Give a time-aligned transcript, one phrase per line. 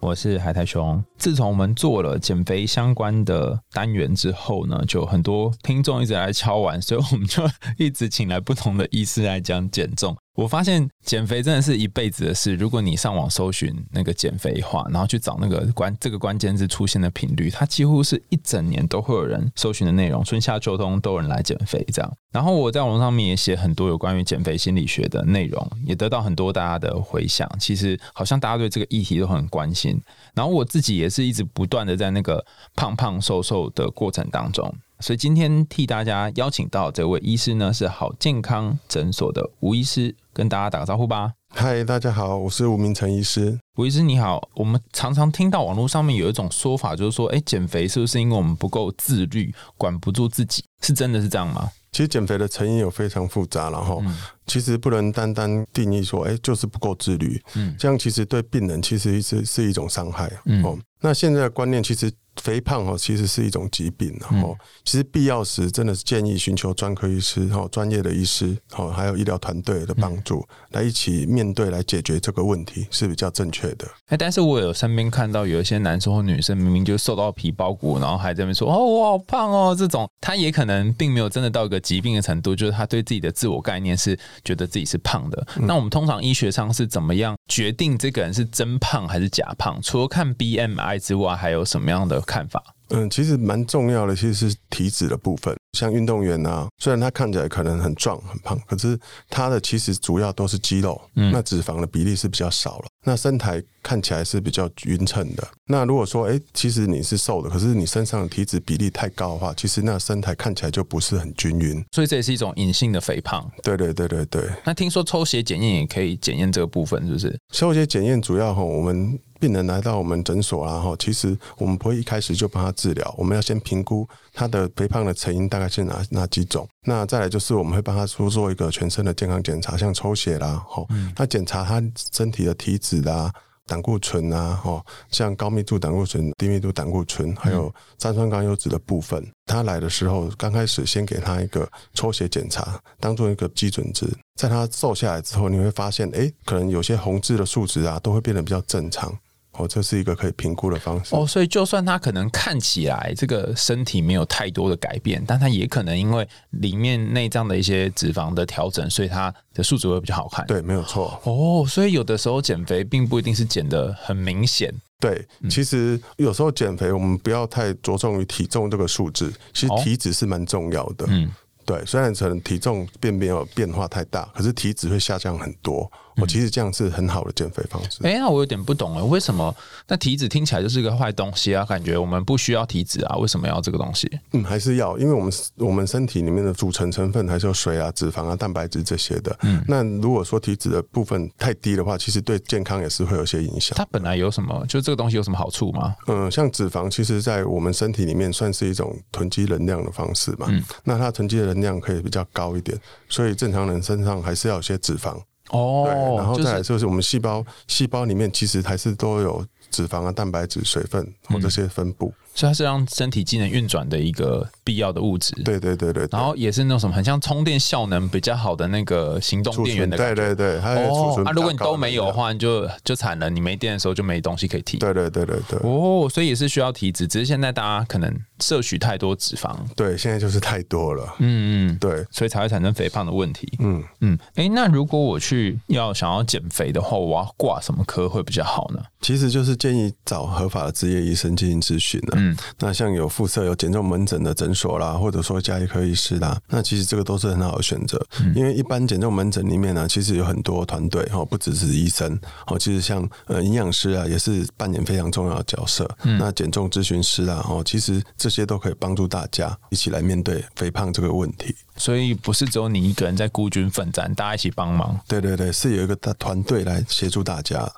[0.00, 1.02] 我是海苔熊。
[1.16, 7.42] 自从我们做了减肥相关的单元之后呢，就很多听众一直来敲完，所以我们就
[7.76, 10.16] 一直请来不同的医师来讲减重。
[10.34, 12.54] 我发现减肥真的是一辈子的事。
[12.54, 22.12] 如果你上网搜寻那个减肥话，然后去找那个关这个关键字出现的频率，它几乎是一整年都会有人搜寻的内容，春夏秋冬都有人来减肥这样。
[22.30, 27.50] 然后我在网络上面也写很多有关于减肥心理学的内容，也得到很多大家的回响。
[27.58, 29.87] 其实好像大家对这个议题都很关心。
[30.34, 34.74] 然后我自己也是一直不断的在那个胖胖瘦瘦的过程当中。
[35.00, 41.32] 所以今天替大家邀请到这位医师呢，是好健康诊所的吴医师，跟大家打个招呼吧。
[41.50, 43.58] 嗨，大家好，我是吴明成医师。
[43.76, 50.64] 吴医师你好，我们常常听到网络上面有一种说法，就是说，哎，减肥是不是因为我们不够自律，管不住自己？
[50.82, 51.70] 是真的是这样吗？
[51.92, 54.02] 其实减肥的成因有非常复杂，然后
[54.48, 57.40] 其实不能单单定义说，哎，就是不够自律。
[57.54, 60.28] 嗯，这样其实对病人其实是是一种伤害。
[60.46, 62.10] 嗯，哦，那现在的观念其实。
[62.40, 73.88] 肥胖哦，其实是一种疾病，然后其实必要时真的是建议寻求专科医师、哈专业的医师、哈还有医疗团队的帮助，来一起面对来解决这个问题是比较正确的。
[74.06, 85.46] 哎，但是我有身边看到有一些男生或女生明明就瘦到皮包骨，然后还在那边说哦我好胖哦，这种他也可能并没有真的到一个疾病的程度，就是他对自己的自我概念是觉得自己是胖的。
[85.56, 89.80] 那我们通常医学上是怎么样决定这个人是真胖还是假胖？
[89.82, 92.20] 除了看 BMI 之外，还有什么样的？
[92.22, 95.56] 看法，嗯，其实蛮重要的，其实是体脂的部分。
[95.72, 98.98] 像运动员啊，虽然他看起来可能很壮很胖，可是
[99.28, 102.86] 他的其实主要都是肌肉，嗯那脂肪的比例是比较少了。
[103.04, 105.48] 那身材看起来是比较匀称的。
[105.66, 111.82] 那如果说，哎，其实你是瘦的，可是你身上的体脂比例太高的话，其实那身材看起来就不是很均匀。
[111.92, 113.50] 所以这也是一种隐性的肥胖。
[113.62, 114.50] 对对对对对。
[114.64, 117.38] 那听说抽血检验也可以检验这个部分，是不是？
[117.52, 126.68] 抽血检验主要哈，我们病人来到我们诊所然后其实我们不会一开始就帮他治疗，我们要先评估他的肥胖的成因大概是哪哪几种。
[126.84, 130.86] 那再来就是我们会帮他做做一个全身的健康检查，像抽血啦，吼，
[131.16, 131.82] 那检查他
[132.12, 133.32] 身体的体脂啦、
[133.66, 139.20] 胆固醇啊，吼，像高密度胆固醇、低密度胆固醇，还有三酸甘油脂的部分。
[139.46, 144.06] 他来的时候，刚开始先给他一个抽血检查，当做一个基准值。
[144.36, 149.12] 在他瘦下来之后，你会发现，哎，可能有些红痣的数值啊，都会变得比较正常。
[149.58, 151.14] 哦，这是一个可以评估的方式。
[151.14, 160.46] 哦，所以就算他可能看起来这个身体没有太多的改变，但他也可能因为里面内脏的一些脂肪的调整，所以他的数值会比较好看。
[160.46, 161.20] 对，没有错。
[161.24, 164.72] 哦，所以有的时候减肥并不一定是减的很明显。
[165.00, 171.06] 对，其实有时候减肥我们不要太着重于体重这个数字，其实体脂是蛮重要的。
[171.08, 171.30] 嗯，
[171.64, 175.90] 对，虽然可能体重并没有变化太大，可是体脂会下降很多。
[176.20, 177.98] 我其实这样是很好的减肥方式。
[178.02, 179.54] 哎，那我有点不懂了，为什么
[179.86, 181.64] 那体脂听起来就是一个坏东西啊？
[181.64, 184.10] 感觉我们不需要体脂啊，为什么要这个东西？
[184.32, 189.36] 嗯，还是要，因为我们我们身体里面的组成成分还是有水啊、脂肪啊、蛋白质这些的。
[189.42, 193.76] 嗯，那如果说体脂的部分太低的话，其实对健康也是会有些影响。
[193.76, 194.64] 它本来有什么？
[194.68, 195.94] 就这个东西有什么好处吗？
[196.06, 200.46] 嗯，像脂肪，其实在我们身体里面算是一种囤积能量的方式嘛。
[200.48, 205.16] 嗯，那它囤积的能量可以比较高一点，所以正常人身上还是要有些脂肪。
[205.50, 212.12] 哦，对，然后再来就是我们细胞，细胞里面其实还是都有脂肪啊、蛋白质、水分或这些分布。
[212.34, 215.32] 所以它是让身体机能运转的一个必要的物质。
[215.42, 216.06] 对对对对。
[216.12, 220.14] 然后也是那种什么很像充电效能比较好的那个行动电源的感觉。
[220.14, 220.86] 对对对。
[220.90, 221.22] 哦。
[221.24, 223.30] 啊，如果你都没有的话，你就就惨了。
[223.30, 224.76] 你没电的时候就没东西可以提。
[224.76, 225.58] 对对对对对。
[225.62, 229.56] 哦，所以也是需要提脂，只是现在大家可能摄取太多脂肪。
[229.74, 231.14] 对，现在就是太多了。
[231.20, 231.78] 嗯嗯。
[231.78, 233.50] 对，所以才会产生肥胖的问题。
[233.60, 234.18] 嗯嗯。
[234.34, 238.82] 哎，那如果我去要想要减肥的话，我要挂什么科会比较好呢？
[239.00, 242.14] 其实就是建议找合法的职业医生进行咨询了。
[242.16, 242.36] 嗯。
[242.58, 248.04] 那像有附设有减重门诊的诊所啦，或者说加医科医师啦，那其实这个都是很好的选择。
[248.34, 255.88] 因为一般减重门诊里面呢，其实有很多团队哈，不只是医生哦，其实像呃营养师啊，也是扮演非常重要的角色。
[256.02, 261.54] 嗯那减重咨询师啊，哦，其实这些都可以帮助大家一起来面对肥胖这个问题。
[261.76, 264.98] 所以不是只有你一个人在孤军奋战，大家一起帮忙。
[265.06, 267.70] 对对对，是有一个大团队来协助大家。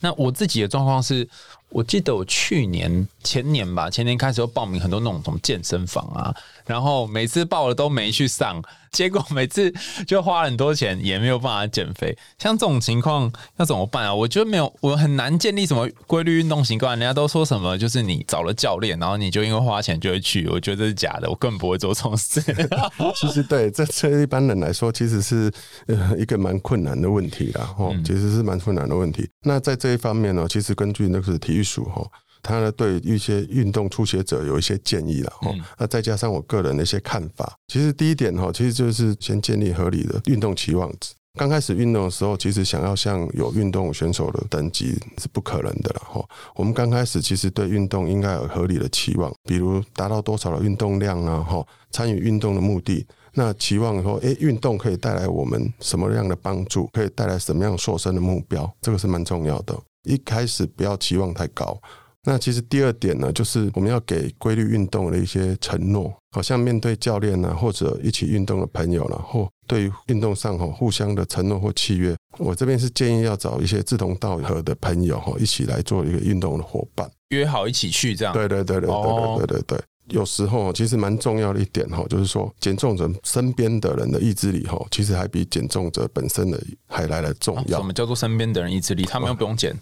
[0.00, 1.28] 那我自己的状况是。
[1.72, 6.34] 我记得我去年前年吧，前年开始就报名很多那种什么健身房啊，
[6.66, 9.72] 然后每次报了都没去上，结果每次
[10.06, 12.16] 就花很多钱，也没有办法减肥。
[12.38, 14.14] 像这种情况要怎么办啊？
[14.14, 16.98] 我觉得没有，我很难建立什么规律运动习惯。
[16.98, 20.46] 人家都说什么，就是你找了教练，然后你就因为花钱就会去。
[20.48, 22.42] 我觉得这是假的，我根本不会做这种事。
[23.16, 25.50] 其实对这这一般人来说，其实是
[25.86, 27.74] 呃一个蛮困难的问题啦。
[27.78, 29.28] 哦，其实是蛮困难的问题。
[29.44, 32.06] 那在这一方面呢，其实根据那个体育署哈，
[32.42, 35.32] 他呢对一些运动初学者有一些建议了。
[35.40, 41.14] 哈，那再加上我个人的一些看法，其实第一点哈，其实就是先建立合理的运动期望值。
[41.38, 46.02] 刚开始运动的时候，其实想要像有运动选手的等级是不可能的了。
[46.04, 46.22] 哈，
[46.54, 53.06] 我们刚开始其实对运动应该有合理的期望，比如达到多少的运动量啊，哈，参与运动的目的。
[53.32, 56.86] 那期望说，诶，运动可以带来我们什么样的帮助？
[56.92, 58.70] 可以带来什么样瘦身的目标？
[58.82, 59.74] 这个是蛮重要的。
[60.04, 61.80] 一开始不要期望太高。
[62.24, 72.14] 那其实第二点呢，就是我们要给规律运动的一些承诺，好像面对教练呢，或者一起运动的朋友了，或对于运动上哈互相的承诺或契约。
[72.38, 78.32] 我这边是建议要找一些志同道合的朋友哈，一起来做一个运动的伙伴，约好一起去这样。
[78.32, 79.82] 对对对对对对对对。
[80.08, 87.78] 有时候其实蛮重要的一点哈，就是说减重者身边的人的意志力哈，其实还比减重者本身的还来的重要。
[87.78, 89.04] 什么叫做身边的人意志力？
[89.04, 89.74] 他们又不用减，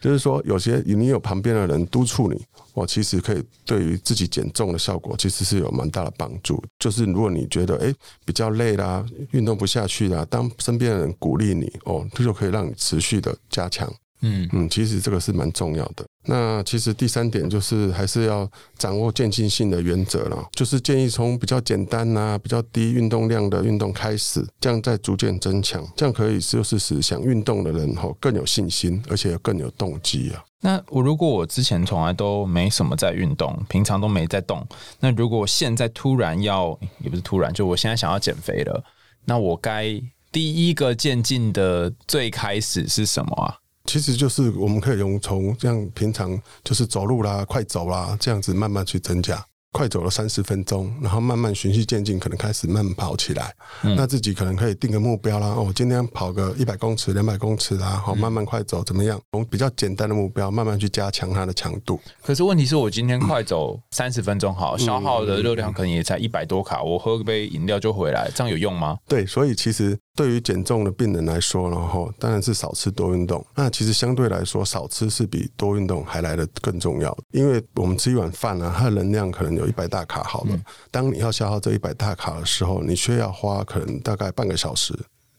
[0.00, 2.42] 就是说有些你有旁边的人督促你，
[2.74, 6.62] 哦，其实可以对于自己减重的效果其实是有蛮大的帮助。
[6.78, 7.94] 就是如果你觉得哎
[8.24, 13.92] 比较累啦，运动不下去啦，当身边的人鼓励你哦，这就可以让你持续的加强。
[14.22, 16.04] 嗯嗯，其实这个是蛮重要的。
[16.24, 18.48] 那其实第三点就是还是要
[18.78, 30.44] 掌握渐进性的原则了，就是建议从比较简单呐、比较低运动量的运动开始，这样再逐渐增强，这样可以就是使想运动的人哈更有信心，而且更有动机啊。
[30.60, 34.64] 那我如果我之前从来都没什么在运动，平常都没在动，
[35.00, 38.84] 那如果现在突然要，也不是突然，就我现在想要减肥了，
[39.24, 43.58] 那我该第一个渐进的最开始是什么啊？
[43.84, 49.44] 其实就是我们可以用从这样平常就是走路啦、快走啦这样子慢慢去增加。
[49.72, 53.52] 快走了三十分钟，然后慢慢循序渐进，可能开始慢跑起来。
[53.82, 59.18] 那自己可能可以定个目标啦，哦，今天跑个一百公尺、两百公尺啦，好，慢慢快走怎么样？
[59.32, 61.98] 从比较简单的目标，慢慢去加强它的强度。
[62.22, 68.98] 可是问题是我今天快走三十分钟，好，消耗的热量可能也才一百多卡，我喝杯饮料就回来，这样有用吗？
[69.08, 73.42] 对，所以其实对于减重的病人来说，然后当然是少吃多运动。
[73.54, 79.61] 那其实相对来说，少吃是比多运动还来的更重要，因为我们吃一碗饭呢，它的能量可能有。
[79.62, 80.58] 有一百大卡好了，
[80.90, 84.92] 当你要消耗这一百大卡的时候，你需要花可能大概半个小时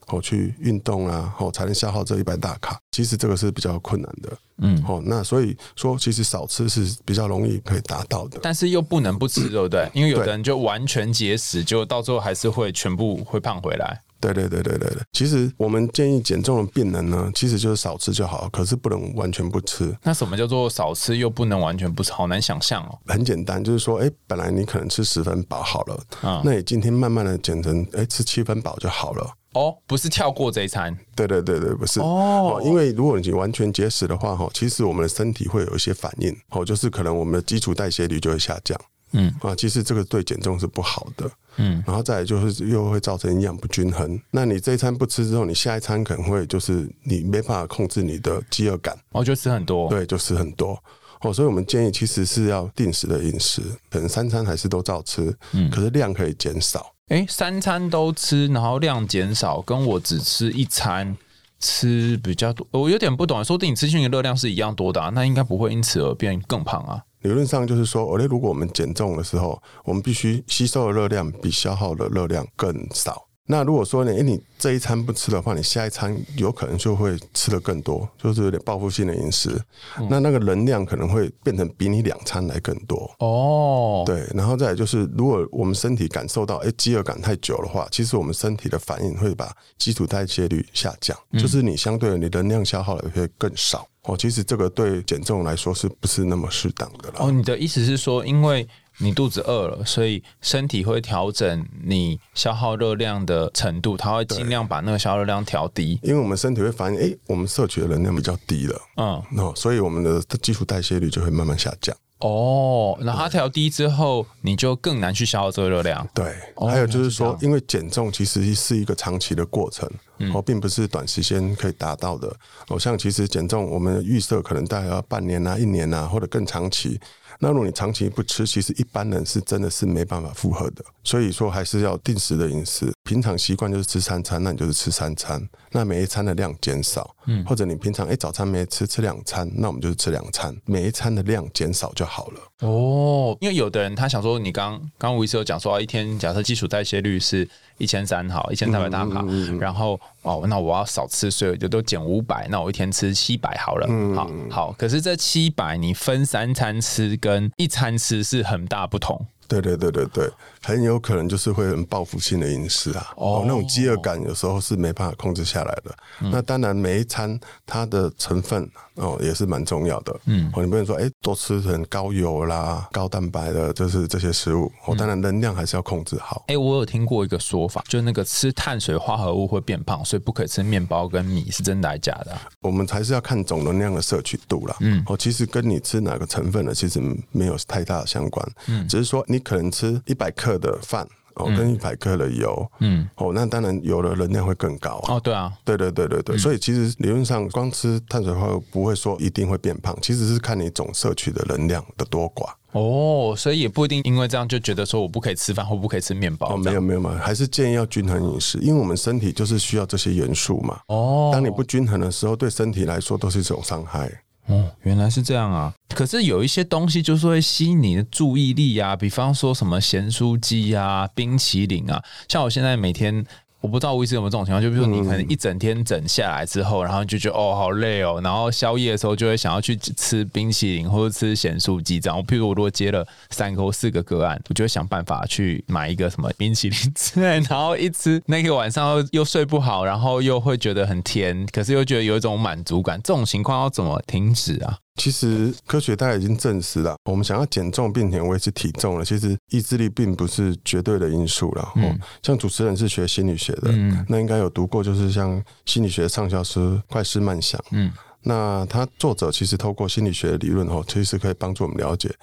[0.07, 2.77] 哦去运动啊，哦才能消耗这一百大卡。
[2.91, 9.89] 其实这个是比较困难的，嗯，哦，那所以说其实少吃是比较容易可以达到的，但是又不能不吃，对不对？
[9.93, 14.01] 因为有的人就完全节食，就到最后还是会全部会胖回来。
[14.31, 19.93] 对对对对对对，其实我们建议减重的病人呢，其实就是少吃就好，可是不能完全不吃。
[20.03, 22.11] 那什么叫做少吃又不能完全不吃？
[22.13, 22.97] 好难想象哦。
[23.07, 29.29] 很简单，就是说，哎，本来你可能吃十分饱好了，啊，那你今天慢慢的减成，哎，吃七分饱就好了。
[29.53, 30.97] 哦，不是跳过这一餐。
[31.15, 31.99] 对对对对，不是。
[31.99, 38.79] 哦，因为如果你完全节食的话，哈，其实我们的身体会有一些反应，哦，就是可能我们的基础代谢率就会下降。
[39.11, 41.29] 嗯，啊，其实这个对减重是不好的。
[41.57, 44.19] 嗯，然后再来就是又会造成营养不均衡。
[44.31, 50.77] 那你这一餐不吃之后，你下一餐可能会就是你没办法控制你的饥饿感，哦，就吃很多，对，就吃很多。
[51.21, 56.93] 哦，所以我们建议其实是要定时的饮食，可能三餐还是都照吃，嗯，可是量可以减少。
[57.07, 61.15] 哎，三餐都吃，然后量减少，跟我只吃一餐
[61.59, 63.43] 吃比较多，我有点不懂。
[63.43, 67.01] 说定你吃进的热量是一样多的，那应该不会因此而变更胖啊。
[67.23, 73.25] 理论上就是说，哦，如果我们减重的时候，我们必须吸收的热量比消耗的热量更少。
[73.45, 79.61] 那如果说呢，哎，你这一餐不吃的话，你下一餐有可能就会吃的更多，就是有点报复性的饮食。
[80.09, 83.13] 那那个能量可能会变成比你两餐来更多。
[83.19, 93.85] 哦，对，然后再来就是，如果我们身体感受到哎饥饿感太久的话，其实我们身体的反应会把基础代谢率下降，就是你相对你能量消耗的会更少。
[94.03, 97.15] 哦，其实这个对减重来说是不是那么适当的了？
[97.19, 98.67] 哦，你的意思是说，因为
[98.99, 105.99] 你肚子饿了，所以身体会调整你消耗热量的程度，它会尽量把那个消耗热量调低。
[106.03, 111.95] 因为我们身体会发现，哎，我们摄取的能量比较低了，嗯，那所以我们的基础代谢率就会慢慢下降。
[112.19, 116.07] 哦，那它调低之后，你就更难去消耗这个热量。
[116.13, 119.89] 对，还有就是说，因为减重其实是一个长期的过程，
[120.33, 122.33] 哦，并不是短时间可以达到的。
[122.69, 126.97] 哦，像其实减重，我们预设可能大概要半年啊、一年啊，或者更长期。
[127.39, 130.83] 那如果你长期不吃，其实一般人是真的是没办法负荷的。
[131.03, 132.91] 所以说，还是要定时的饮食。
[133.03, 135.41] 平常习惯就是吃三餐，那你就是吃三餐。
[135.73, 142.39] 那每一餐的量减少，嗯，或者你平常哎早餐没吃，吃两餐，那我们就是吃两餐，每一餐的量减少就好了。
[142.61, 147.47] 哦，因为有的人他想说，你刚刚吴医师有讲说，一天假设基础代谢率是
[147.79, 149.25] 一千三好，一千三百大卡，
[149.59, 153.87] 然后哦，那我要少吃，所以就都减五百，那我一天吃七百好了。
[154.15, 159.25] 好，好，可是这七百你分三餐吃跟一餐吃是很大不同。
[159.47, 160.29] 对对对对对，
[160.61, 165.95] 很有可能就是会很报复性的饮食啊，哦，那种饥饿感有时候是没办法控制下来的。
[166.31, 174.71] 那当然每一餐它的成分哦也是蛮重要的，嗯，哦，你不能说哎多吃很高油啦、高蛋白的，就是这些食物。
[174.85, 176.43] 哦，当然能量还是要控制好。
[176.47, 182.37] 哎，我有听过一个说法，就是那个吃碳水化合物会变胖，所以不可以吃面包跟米，是真的还是假的？
[182.61, 184.75] 我们还是要看总能量的摄取度啦。
[184.79, 189.43] 嗯，哦，其实跟你吃哪个成分的其实没有太大的相关，嗯，只是说你。
[189.43, 195.15] 可能吃一百克的饭哦，跟一百克的油，嗯，哦，那当然油的能量会更高啊。
[195.15, 202.49] 哦，对啊，对对对对对，所以其实理论上光吃碳水化合物不会说一定会变胖，其实是看你总摄取的能量的多寡。
[202.71, 206.53] 哦，所以也不一定因为这样就觉得说我不可以吃饭或不可以吃面包。
[206.53, 210.79] 哦，没有没有嘛，还是建议要均衡饮食，因为我们身体就是需要这些元素嘛。
[210.87, 214.22] 哦，当你不均衡的时候，对身体来说都是一种伤害。
[214.47, 215.73] 哦，原来是这样啊！
[215.95, 223.25] 可是有一些东西就是会吸引你的注意力啊，比方说什么咸酥鸡啊、冰淇淋啊，像我现在每天。
[223.63, 232.17] 我不知道吴医师有没有这种情况，就比如说你可能一整天整下来之后，然后就觉得哦好累哦，然后宵夜的时候就会想要去吃冰淇淋或者吃咸酥鸡这样。
[232.17, 242.99] 我譬如我如果接了三个或四个个案，我就会想办法去买一个什么冰淇淋之类， 然后一吃那个晚上又睡不好，然后又会觉得很甜，可是又觉得有一种满足感。
[243.01, 244.77] 这种情况要怎么停止啊？
[244.95, 251.73] 其实科学大家已经证实了，我们想要减重并且维持体重了，其实意志力并不是绝对的因素了。
[251.75, 257.59] 嗯，像主持人是学心理学的，嗯，那应该有读过，就是像心理学畅销书《快思慢想》。
[257.71, 262.13] 嗯，那他作者其实透过心理学的理论哦，其实可以帮助我们了解，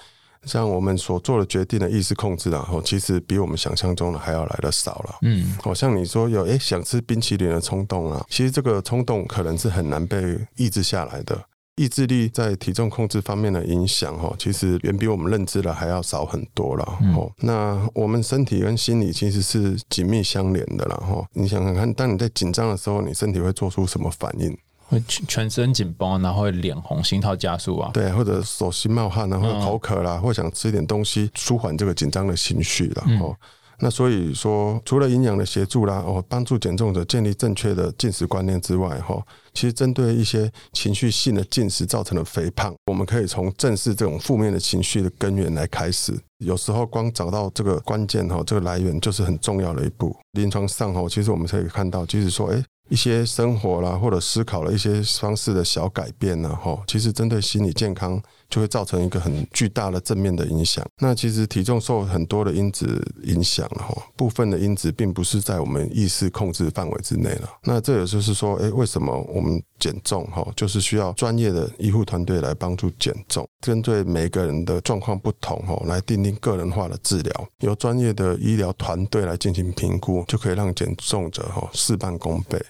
[0.44, 5.16] 像我们所做的决定的意识控制然后其实比我们想象中的还要来的少了。
[5.22, 11.36] 嗯，好像你说有哎想吃冰淇淋的冲动啊，其实这个冲动可能是很难被抑制下来的。
[11.80, 16.84] 意志力在体重控制方面的影响，哈，其实远比我们认知的还要少很多了。
[17.16, 24.54] 哦，那我们身体跟心理其实是紧密相连的，然后你想想看，当你在紧张的时候，你身体会做出什么反应？
[24.88, 27.90] 会全身紧绷，然后会脸红、心跳加速啊？
[27.94, 33.34] 对，或者手心冒汗，然后口渴啦，或想吃点东西舒缓这个紧张的情绪然后。
[33.80, 39.20] 那所以说，除了营养的协助啦，哦，帮助减重者建立正确的进食观念之外，哈，
[39.54, 46.14] 其实针对一些情绪性的进食造成的肥胖，我们可以从正视这种负面的情绪的根源来开始。
[46.44, 50.14] 有时候光找到这个关键哈，这个来源就是很重要的一步。
[50.32, 52.62] 临床上哈，其实我们可以看到，即使说，哎。
[52.90, 60.84] 一些生活啦，或者思考了一些方式的小改变呢，哈，其实针对心理健康就会造成一个很巨大的正面的影响。
[60.98, 67.48] 那其实体重受很多的因子影响了，哈，部分的因子并不是在我们意识控制范围之内了。
[67.62, 82.60] 那这也就是说，诶，为什么我们减重，哈，就是需要专业的医护团队来帮助减重，针对每个人的状况不同，哈，来定定个人化的治疗，由专业的医疗团队来进行评估，就可以让减重者，哈，事半功倍。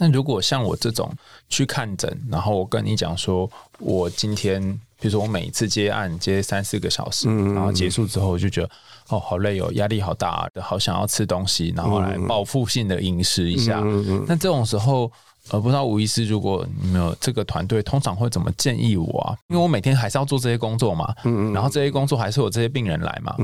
[0.00, 1.12] 那如果像我这种
[1.50, 4.58] 去看诊，然后我跟你讲说，我今天，
[4.98, 8.70] 比如说我每一次接案接三四个小时，然后结束之后，我就觉得
[9.10, 13.82] 哦，好累哦，压力好大，好想要吃东西，然后来报复性的饮食一下。
[14.26, 15.12] 那这种时候，
[15.50, 19.36] 呃，不知道吴医师，如果你们有这个团队，通常会怎么建议我啊？
[19.48, 21.14] 因为我每天还是要做这些工作嘛，
[21.52, 23.34] 然后这些工作还是有这些病人来嘛，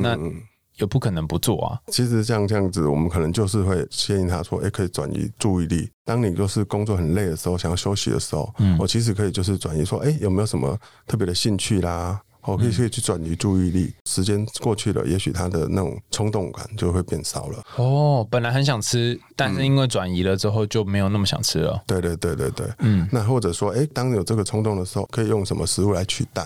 [0.00, 0.18] 那。
[0.78, 1.80] 也不可能不做啊。
[1.88, 5.88] 其实像这样子，我们可能就是会建议他说：“哎，可以转移注意力。
[6.04, 12.20] 当你就是工作很累的时候，想要休息的时候，嗯我其实可以就是转移说：哎，有没有什么特别的兴趣啦？
[12.42, 13.92] 我可以可以去转移注意力。
[14.04, 17.60] 时间过去了，也许他的那种冲动感就会变少了。
[17.74, 21.82] 哦，本来很想吃，但是因为转移了之后，就没有那么想吃了。
[21.88, 22.68] 对对对对对。
[22.78, 26.42] 嗯，那或者说，哎，当有这个冲动的时候，可以用什么食物来取代？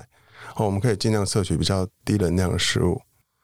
[0.57, 2.99] 哦，我们可以尽量摄取比较低能量的食物。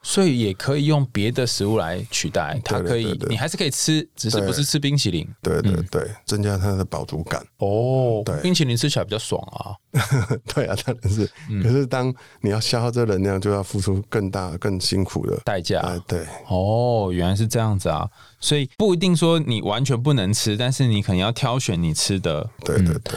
[0.08, 5.28] 所以也可以用别的食物来取代，它可以，你还是可以吃，只是不是吃冰淇淋。
[5.42, 7.44] 对对对，增加它的饱足感。
[7.58, 9.74] 哦，对，冰淇淋吃起来比较爽啊。
[10.54, 11.28] 对啊，当然是。
[11.60, 15.82] 可是当你要消耗这能量，就要付出更大、更辛苦的代价。
[16.06, 16.24] 对。
[16.46, 18.08] 哦，原来是这样子啊。
[18.38, 22.48] 所以不一定说你完全不能吃，但是你可能要挑选你吃的。
[22.64, 23.14] 对对对。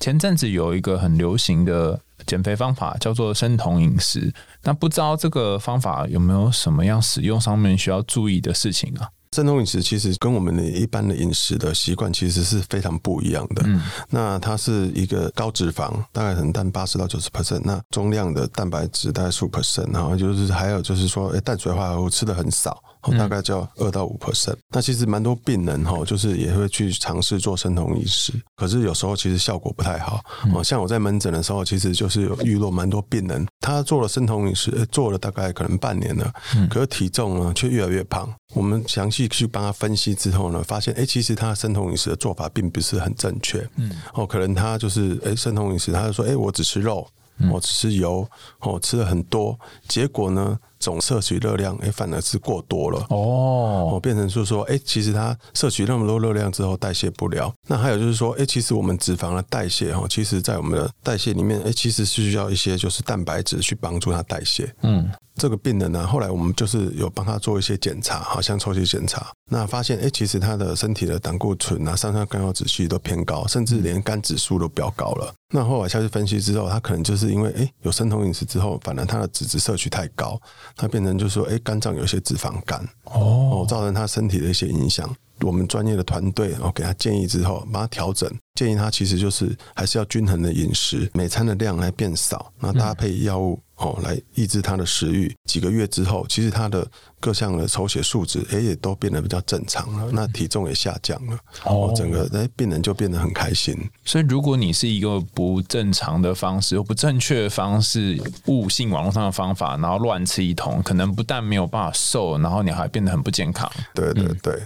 [0.00, 4.32] 前阵子有一个很流行的减肥方法，叫做生酮饮食。
[4.62, 9.08] 那不知道这个方法有没有什么样使用上面需要注意的事情啊？
[9.32, 13.62] 生酮饮食其实跟我们的一般的饮食的习惯其实是非常不一样的。
[13.66, 22.80] 嗯，那它是一个高脂肪，大概能占八十到九十 percent，那中量的蛋白质大概十五 percent，然后就是还有就是说，哎，碳水化合物吃的很少。
[23.16, 24.56] 大概就二到五 percent。
[24.70, 30.20] 那其实蛮多病人哈，就是也会去尝试做生酮饮食，可是有时候其实效果不太好。
[30.54, 36.32] 哦，像我在门诊的时候，其实就是有遇到蛮多病人，他做了生酮饮食，做了大概可能半年了，
[36.68, 38.32] 可是体重呢却越来越胖。
[38.54, 43.66] 我们详细去帮他分析之后呢，发现哎，其实他生酮饮食的做法并不是很正确。
[43.76, 47.06] 嗯，哦，可能他就是哎生酮饮食，他就说哎，我只吃肉，
[47.50, 48.28] 我只吃油，
[48.60, 50.58] 哦，吃了很多，结果呢？
[50.80, 57.52] 总摄取热量，哎，反而是过多了哦，哦，变成是说，哎，其实它摄取那么多热量之后代谢不了。
[57.68, 64.74] 那还有就是说，哎，其实我们脂肪的代谢哈，其实在我们的代谢里面，哎，其实是需要一些就是蛋白质去帮助它代谢。
[64.82, 65.08] 嗯。
[65.36, 75.32] 这个病人呢，后来我们就是有帮他做一些检查，好像抽血检查，那发现哎，其实他的身体的胆固醇啊、三酸甘油脂其实都偏高，甚至连肝指数都飙高了。
[75.54, 80.38] 那后来下去分析之后，他可能就是因为哎有生酮饮食之后，反而他的脂质摄取太高，
[80.76, 85.08] 他变成就是说哎肝脏有些脂肪肝哦，造成他身体的一些影响。
[85.42, 93.60] 我们专业的团队然后给他建议之后，帮他调整，建议他其实就是还是要均衡的饮食，每餐的量来变少，那搭配药物。
[93.80, 95.34] 哦，来抑制他的食欲。
[95.46, 96.86] 几个月之后，其实他的
[97.18, 100.10] 各项的抽血数值，哎，也都变得比较正常了。
[100.12, 101.38] 那体重也下降了。
[101.64, 103.74] 哦，整个哎，病人就变得很开心。
[104.04, 113.66] 所以，如果你是一个不正常的方式，或不正确的方式，误信网络上的方法，然后乱吃一通，可能不但没有办法瘦，然后你还变得很不健康。
[113.94, 114.60] 对对对。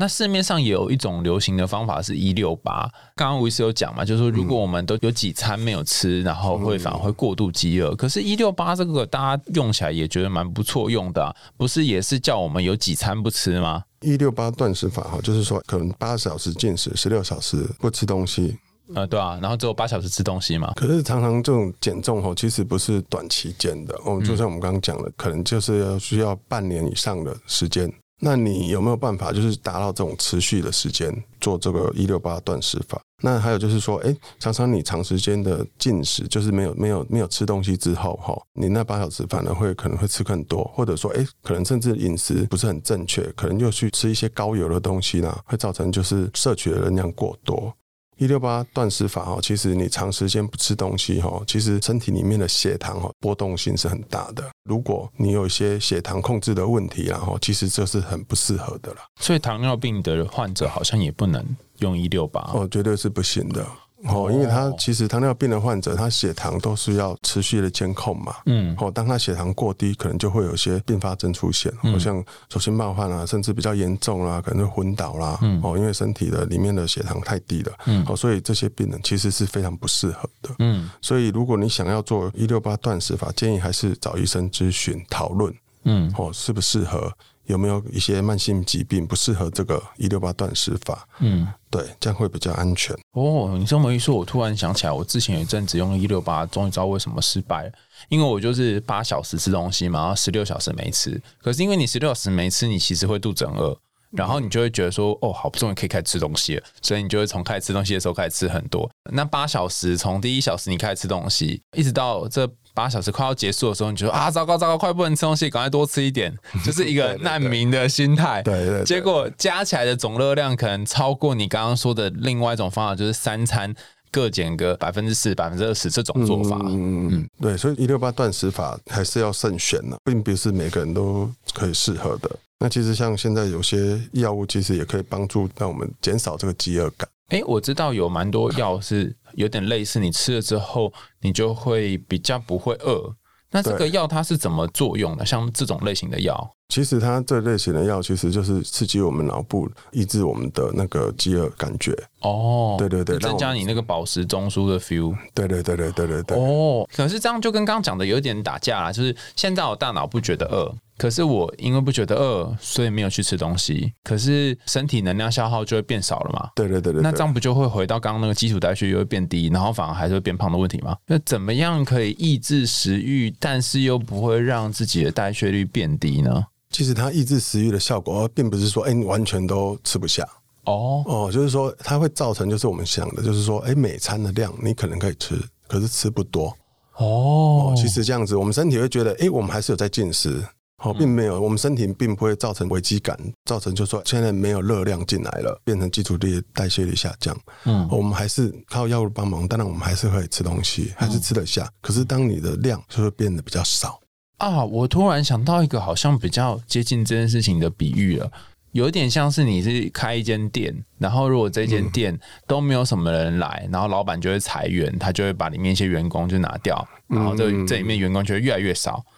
[0.00, 7.94] 那市面上也有一种流行的方法是一六八，刚刚吴医师有讲嘛，就是说如果我们都有几餐没有吃，然后会反而会过度饥饿。
[7.96, 13.82] 可是，一六八这个大家用起来也觉得蛮不错用的，不是也是叫我们有几餐不吃吗？
[14.02, 18.56] 一六八断食法哈，就是说可能八小时进食，十六小时不吃东西。
[18.94, 20.72] 呃，对啊，然后只有八小时吃东西嘛。
[20.76, 27.92] 可是常常这种减重吼，其实不是短期间的，我们就像我们刚刚讲的，可能就是要需要半年以上的时间。
[28.20, 33.00] 那你有没有办法，就是达到这种持续的时间做这个一六八断食法？
[33.22, 47.72] 那还有就是说，哎，常常你长时间的进食，就是没有没有没有吃东西之后，哈，你那八小时反而会可能会吃更多，或者说，哎，可能甚至饮食不是很正确，可能又去吃一些高油的东西呢，会造成就是摄取的能量过多。
[48.18, 54.44] 一六八断食法哈，其实你长时间不吃东西哈，其实身体里面的血糖哈波动性是很大的。
[54.64, 58.98] 如果你有一些血糖控制的问题，然后其实这是很不适合的了。
[59.20, 61.44] 所以糖尿病的患者好像也不能
[61.78, 63.64] 用一六八哦，绝对是不行的。
[64.04, 68.36] 哦，因为他其实糖尿病的患者，他血糖都是要持续的监控嘛。
[68.46, 68.72] 嗯。
[68.78, 75.36] 哦，当他血糖过低，可能就会有一些并发症出现，好像手心冒汗啊，甚至比较严重啦，可能会昏倒啦。
[75.42, 75.60] 嗯。
[75.64, 77.72] 哦，因为身体的里面的血糖太低了。
[77.86, 78.04] 嗯。
[78.06, 80.50] 哦，所以这些病人其实是非常不适合的。
[80.60, 80.88] 嗯。
[81.02, 85.52] 所以如果你想要做一六八断食法，建议还是找医生咨询讨论。
[85.82, 86.12] 嗯。
[86.16, 87.12] 哦，适不适合？
[87.48, 91.08] 有没有一些慢性疾病不适合这个一六八断食法？
[91.18, 92.94] 嗯，对，这样会比较安全。
[93.12, 97.72] 哦，你这么一说，我突然想起来，我之前有一阵子用一六八，终于知道为什么失败了。
[98.10, 101.20] 因为我就是八小时吃东西嘛，然后十六小时没吃。
[101.42, 103.76] 可是因为你十六小时没吃，你其实会肚子很饿，
[104.10, 108.88] 然后你就会觉得说，哦，好不容易可以开始吃东西了，所以你就会从开始吃东西的时候开始吃很多。
[109.12, 112.48] 那八小时，从第一小时你开始吃东西，一直到这。
[112.74, 116.32] 八小时快要结束的时候，你就说啊，糟糕糟糕，快不能吃东西，赶快多吃一点，
[116.64, 118.40] 就是一个难民的心态。
[118.44, 118.84] 对对。
[118.84, 123.74] 结果加起来的总热量可能超过你刚刚说的另外一种方法，就是三餐
[124.10, 126.58] 各减个百分之四、百分之二十这种做法。
[126.64, 127.30] 嗯嗯嗯。
[127.40, 132.30] 对，所以一六八断食法还是要慎选的，并不是每个人都可以适合的。
[132.60, 137.08] 那其实像现在有些药物，其实也可以帮助让我们减少这个饥饿感。
[137.28, 143.14] 哎，我知道有蛮多药是有点类似，你吃了之后，你就会比较不会饿。
[143.50, 145.24] 那这个药它是怎么作用的？
[145.24, 151.96] 像这种类型的药，其实它这类型的药其实就是刺激我们脑部，抑制我们的那个饥饿感觉。
[152.20, 155.16] 哦，对对对增加你那个饱食中枢的 feel。
[155.32, 156.36] 对对对对对对对。
[156.36, 166.50] 哦，可是这样就跟刚刚讲的有点打架啦，就是现在我大脑不觉得饿，可是我因为不觉得饿，所以没有去吃东西，可是身体能量消耗就会变少了嘛。
[166.54, 170.94] 对对对对，那这样不就会回到刚刚那个基础代谢又会变低，然后反而还是会变胖的问题吗？
[171.06, 176.44] 那怎么样可以抑制食欲，但是又不会让自己的代谢率变低呢？
[176.70, 180.22] 其实它抑制食欲的效果，并不是说哎、你完全都吃不下
[180.64, 186.56] 哦，哦，就是说它会造成就是我们想的，就是说哎、每餐的量你可能可以吃，可是吃不多
[186.96, 187.74] 哦哦。
[187.76, 190.42] 其实这样子，我们身体会觉得哎、我们还是有在进食。
[190.84, 197.36] 哦，并没有，我们身体并不会造成危机感，造成就说现在没有热量进来了，变成基础率代谢率下降。
[197.64, 201.68] 嗯我们还是靠药物帮忙，当然我们还是可以吃东西，还是吃得下。
[201.80, 203.98] 可是当你的量就会变得比较少。
[204.38, 208.30] 啊，我突然想到一个好像比较接近这件事情的比喻了。
[208.72, 219.02] 有点像是你是开一间店，然后如果这间店都没有什么人来，然后老板就会裁员，他就会把里面一些员工就拿掉，然后这嗯这里面员工就会越来越少。
[219.02, 219.17] 嗯，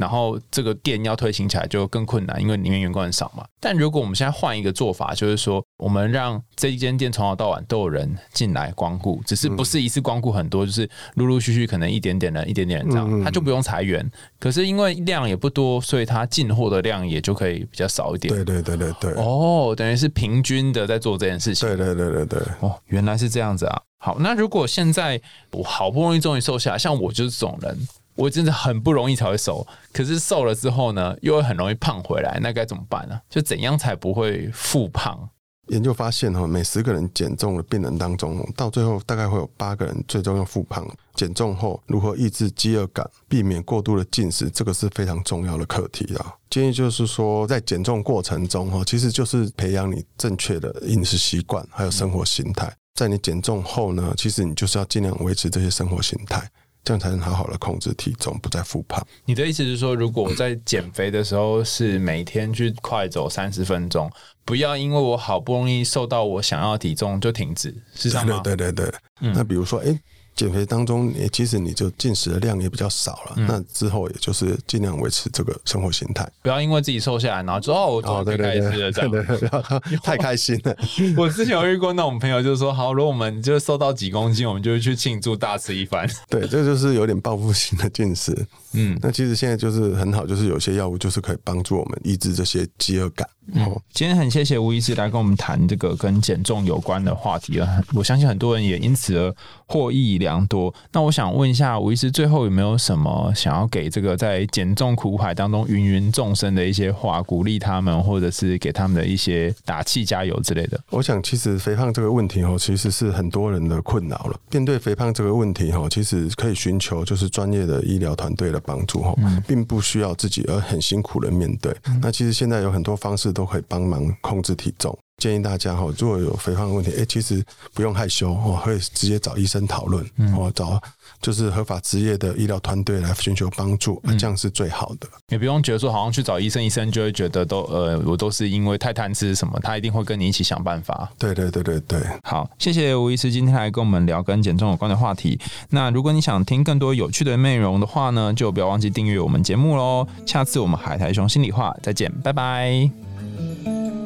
[0.00, 3.44] 然后这个店要推行起来就更困难，因为里面员工很少嘛。
[3.60, 14.08] 但如果我们现在换一个做法，就是说我们让这一间店从早到晚都有人进来光顾，只是不是一次光顾很多，就是陆陆续续可能一点点人、一点点人这样，他就不用裁员。
[14.38, 18.32] 可是因为量也不多，所以他进货的量也就可以比较少一点。
[18.32, 21.68] 对对对对对，哦，等于是平均的在做这件事情。
[21.68, 23.82] 对对对对对，哦，原来是这样子啊。
[23.98, 25.20] 好，那如果现在
[25.52, 27.76] 我好不容易终于瘦下来，像我就是这种人，
[28.16, 33.20] 我真的很不容易才会瘦，可是瘦了之后呢，又会很容易胖回来，那该怎么办呢？
[33.30, 35.28] 就怎样才不会复胖？
[35.68, 40.86] 研究发现哈，每十个人减重的病人当中，到最后大概会有八个人最终要复胖。
[41.14, 46.34] 减重后如何抑制饥饿感，避免过度的进食，这个是非常重要的课题啊。
[46.48, 52.72] 建议就是说，在减重过程中哈，其实就是培养你正确的饮食习惯，还有生活形态。
[52.94, 56.48] 在你减重后呢，其实你就是要尽量维持这些生活形态，
[56.86, 59.04] 这样才能好好的控制体重，不再复胖。
[59.24, 64.08] 你的意思是说，如果我在减肥的时候是每天去快走三十分钟，
[64.44, 68.40] 不要因为我好不容易瘦到我想要的体重就停止，是这样吗？
[68.44, 68.94] 对对对对。
[69.20, 70.00] 嗯那比如说，哎、
[70.36, 76.30] 减肥当中，你其实你就进食的量也比较少了，嗯那之后也就是尽量维持这个生活形态。
[76.42, 79.10] 不要因为自己瘦下来，然后就哦，我终于可以开始了这样。
[79.10, 80.76] 对对对， 太开心了。
[81.16, 86.06] 我之前有遇过那种朋友，就是说，好，如果我们就瘦到几公斤，我们就会去庆祝大吃一番。
[86.28, 88.36] 对，这就是有点报复性的进食。
[88.72, 93.26] 嗯，那其实现在就是很好，就是有些药物就是可以帮助我们抑制这些饥饿感。
[93.54, 99.34] 哦，今天很谢谢吴医师来跟我们谈这个跟减重有关的话题了，我相信很多人也因此而
[99.66, 100.74] 获益良多。
[100.92, 110.80] 那我想问一下吴医师，最后有没有什么想要给这个在减重苦海当中芸芸众生的一些话，鼓励他们，或者是给他们的一些打气加油之类的？
[110.90, 114.38] 我想其实肥胖这个问题哦，其实是很多人的困扰了。
[114.50, 121.74] 面对肥胖这个问题哦，其实可以寻求就是专业的医疗团队的帮助哦，并不需要自己而很辛苦的面对。
[122.02, 124.98] 那其实现在有很多方式都可以帮忙控制体重。
[125.18, 130.04] 建议大家哈，如果有肥胖的问题，哎、其实不用害羞哦，可以直接找医生讨论
[130.36, 130.78] 哦，找
[131.22, 135.08] 就是合法职业的医疗团队来寻求帮助，啊这样是最好的。
[135.30, 141.10] 也不用觉得说好像去找医生，医生就会觉得都呃，我都是因为太贪吃什么，他一定会跟你一起想办法。
[141.18, 145.40] 对对对对对，好，谢谢吴医师今天来跟我们聊跟减重有关的话题。
[145.70, 150.06] 那如果你想听更多有趣的内容的话呢，就不要忘记订阅我们节目喽。
[150.26, 153.05] 下次我们海苔熊心里话再见，拜拜。
[153.36, 154.05] Thank you.